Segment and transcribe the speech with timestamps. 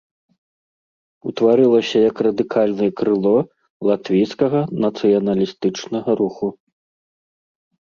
[1.31, 3.37] Утварылася як радыкальнае крыло
[3.91, 6.47] латвійскага нацыяналістычнага руху.